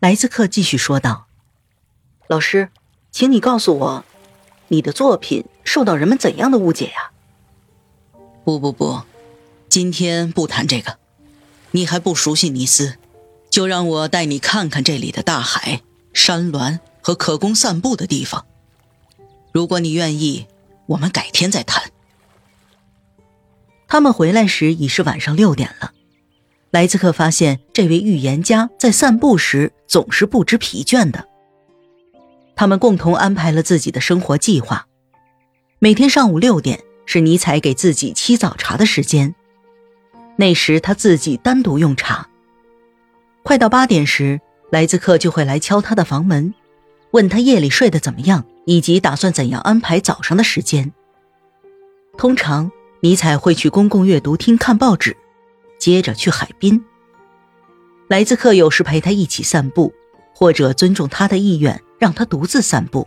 [0.00, 1.26] 莱兹克继续说道
[2.28, 2.68] ：“老师，
[3.10, 4.04] 请你告诉我，
[4.68, 7.10] 你的作品受到人们怎样的误解呀？”
[8.44, 9.02] 不不不，
[9.68, 10.98] 今天不谈这个。
[11.72, 12.96] 你还不熟悉尼斯，
[13.50, 15.82] 就让我带你看看这里的大海、
[16.14, 18.46] 山峦和可供散步的地方。
[19.52, 20.46] 如果你愿意，
[20.86, 21.90] 我们改天再谈。
[23.88, 25.92] 他们回来时已是晚上六点了。
[26.70, 31.26] 莱兹克发现这位预言家在散步时总是不知疲倦的。
[32.54, 34.86] 他们共同安排了自己的生活计划。
[35.78, 39.34] 每天上午六点是尼采给自己沏早茶的时间，
[40.36, 42.28] 那时他自己单独用茶。
[43.42, 44.40] 快到八点时，
[44.70, 46.52] 莱兹克就会来敲他的房门，
[47.12, 50.92] 问他夜里睡得怎么样，以及打算怎样安排早上的时间。
[52.18, 55.16] 通常，尼采会去公共阅读厅看报纸。
[55.78, 56.84] 接着去海滨。
[58.08, 59.92] 莱兹克有时陪他一起散步，
[60.34, 63.06] 或者尊重他的意愿，让他独自散步。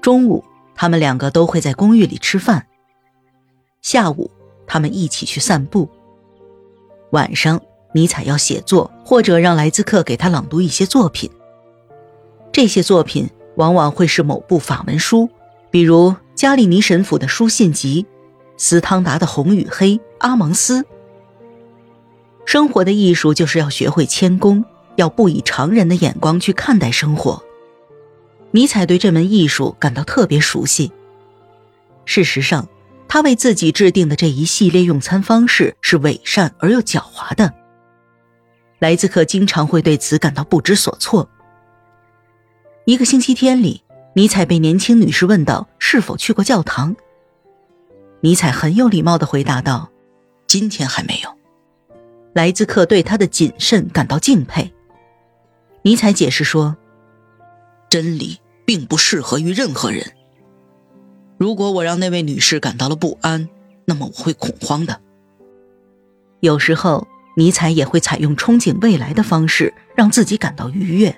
[0.00, 2.66] 中午，他们两个都会在公寓里吃饭。
[3.82, 4.30] 下午，
[4.66, 5.88] 他们一起去散步。
[7.10, 7.60] 晚上，
[7.92, 11.30] 尼采要写作，或者让莱兹克给他朗读一些作品。
[12.50, 15.28] 这些作品往往会是某部法文书，
[15.70, 18.06] 比如加利尼神父的书信集、
[18.56, 20.84] 斯汤达的《红与黑》、阿蒙斯。
[22.44, 24.64] 生活的艺术就是要学会谦恭，
[24.96, 27.42] 要不以常人的眼光去看待生活。
[28.50, 30.92] 尼采对这门艺术感到特别熟悉。
[32.04, 32.68] 事实上，
[33.08, 37.52] 他为自己制定的这一系列用餐方式是伪善而又狡猾的。
[38.78, 41.28] 莱兹克经常会对此感到不知所措。
[42.84, 43.82] 一个星期天里，
[44.14, 46.94] 尼采被年轻女士问到是否去过教堂。
[48.20, 49.90] 尼采很有礼貌地回答道
[50.46, 51.33] ：“今天还没有。”
[52.34, 54.72] 莱兹克对他的谨慎感到敬佩。
[55.82, 56.76] 尼采解释说
[57.88, 60.12] ：“真理并不适合于任何人。
[61.38, 63.48] 如果我让那位女士感到了不安，
[63.84, 65.00] 那么我会恐慌的。
[66.40, 67.06] 有时候，
[67.36, 71.14] 尼采也会采用憧憬未来的方式，让自己感到愉悦。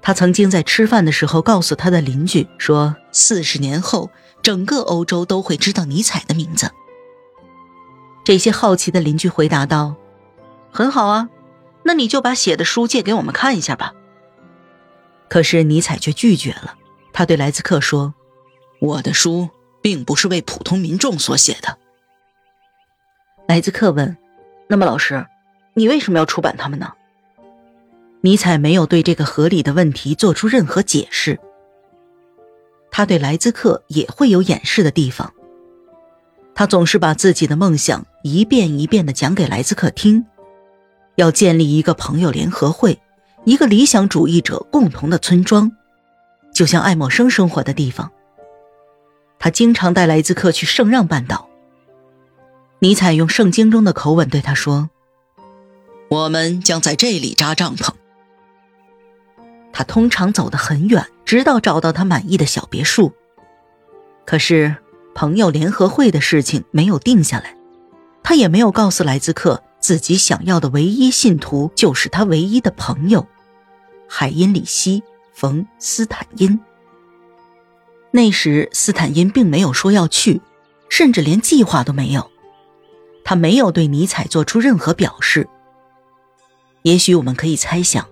[0.00, 4.10] 他曾经在吃饭的时候告诉他的邻居说：‘四十年后，
[4.42, 6.70] 整个欧洲都会知道尼采的名字。’”
[8.24, 9.96] 这些好奇的邻居回答道
[10.70, 11.28] ：“很好啊，
[11.84, 13.94] 那你就把写的书借给我们看一下吧。”
[15.28, 16.76] 可是尼采却拒绝了。
[17.12, 18.14] 他对莱兹克说
[18.80, 19.48] ：“我的书
[19.80, 21.78] 并不是为普通民众所写的。”
[23.48, 24.16] 莱兹克问
[24.68, 25.26] ：“那么，老师，
[25.74, 26.92] 你为什么要出版它们呢？”
[28.22, 31.40] 尼采没有对这个合理的问题做出任何解释。
[32.90, 35.32] 他对莱兹克也会有掩饰的地方。
[36.54, 40.24] 他总是把自己的梦想一遍一遍地讲给莱兹克听，
[41.16, 43.00] 要建立一个朋友联合会，
[43.44, 45.72] 一个理想主义者共同的村庄，
[46.54, 48.12] 就像爱默生生活的地方。
[49.38, 51.48] 他经常带莱兹克去圣让半岛。
[52.80, 54.90] 尼采用圣经中的口吻对他说
[56.10, 57.92] ：“我们将在这里扎帐篷。”
[59.72, 63.12] 他通常走得很远，直到找到他满意的小别墅。
[64.26, 64.76] 可是。
[65.14, 67.56] 朋友联合会的事情没有定下来，
[68.22, 73.26] 他也没有告诉莱兹克自己想要的唯一信徒就是他唯一的朋友
[74.08, 75.00] 海因里希·
[75.32, 76.58] 冯·斯坦因。
[78.10, 80.40] 那时斯坦因并没有说要去，
[80.88, 82.30] 甚至连计划都没有。
[83.24, 85.48] 他没有对尼采做出任何表示。
[86.82, 88.06] 也许我们可以猜想，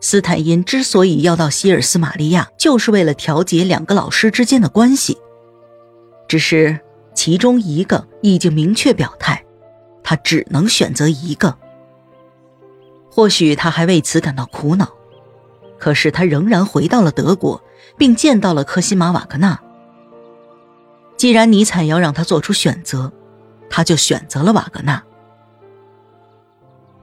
[0.00, 5.18] 斯坦因之所以要到希尔斯玛利亚，就是为了调节两个老师之间的关系。
[6.28, 6.78] 只是
[7.14, 9.44] 其中一个已经明确表态，
[10.02, 11.56] 他只能选择一个。
[13.10, 14.88] 或许他还为此感到苦恼，
[15.78, 17.62] 可是他仍然回到了德国，
[17.96, 19.58] 并见到了科西玛·瓦格纳。
[21.16, 23.10] 既然尼采要让他做出选择，
[23.70, 25.02] 他就选择了瓦格纳。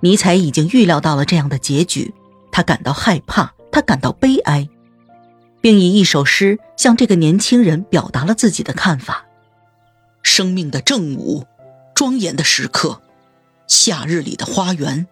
[0.02, 2.14] 尼采已经预料到了这样的结局，
[2.52, 4.70] 他感到害怕，他感到悲哀。
[5.64, 9.26] 并以一首诗向这个年轻人表达了自己的看法：
[10.22, 11.48] 生命的正午，
[11.96, 13.02] 庄严的时刻，
[13.66, 15.08] 夏日里的花园。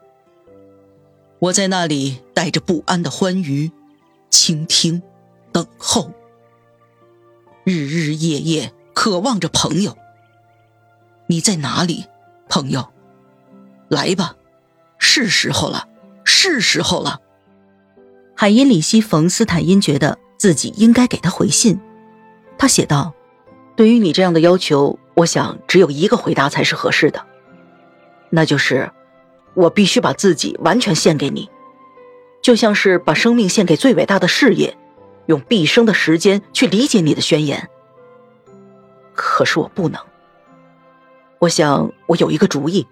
[1.40, 3.72] 我在那里带着不安的欢愉，
[4.30, 5.02] 倾听，
[5.54, 6.12] 等候，
[7.64, 9.98] 日日夜夜渴望着朋友。
[11.28, 12.08] 你在哪里，
[12.50, 12.92] 朋友？
[13.88, 14.36] 来吧，
[14.98, 15.88] 是时候了，
[16.26, 17.22] 是时候了。
[18.36, 20.18] 海因里希·冯·斯坦因觉得。
[20.42, 21.80] 自己应该给他回信，
[22.58, 23.14] 他写道
[23.78, 27.24] ：“对于你这样的要求，我想只有一个回答才是合适的，
[28.32, 28.90] 那就是
[29.54, 31.48] 我必须把自己完全献给你。
[32.42, 34.76] 就像是把生命献给最伟大的事业，
[35.28, 37.70] 用毕生的时间去理解你的宣言。
[39.14, 40.02] 可是我不能。
[41.38, 42.88] 我想，我有一个主意。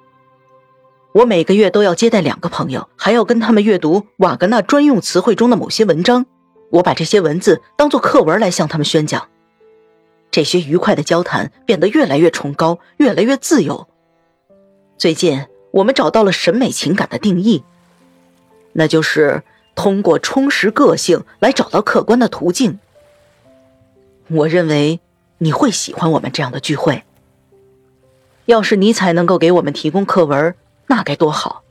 [1.13, 6.27] 我每个月都要接待两个朋友，还要跟他们阅读瓦格纳专用词汇中的某些文章。
[6.69, 9.27] 我把这些文字当做课文来向他们宣讲。
[10.31, 13.87] 这些愉快的交谈变得越来越崇高，越来越自由。
[14.97, 17.63] 最近，我们找到了审美情感的定义，
[18.73, 19.43] 那就是
[19.75, 22.79] 通过充实个性来找到客观的途径。
[24.27, 24.99] 我认为
[25.39, 27.03] 你会喜欢我们这样的聚会。
[28.45, 30.55] 要是尼采能够给我们提供课文。
[30.91, 31.63] 那该多好！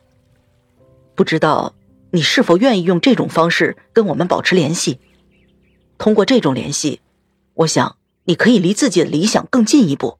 [1.16, 1.74] 不知道
[2.10, 5.00] 你是否愿意用这种方式跟我们保持联系？
[5.98, 7.00] 通过这种联系，
[7.54, 10.18] 我想你可以离自己的理想更进一步。